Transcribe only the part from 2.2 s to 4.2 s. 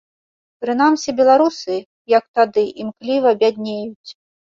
тады, імкліва бяднеюць.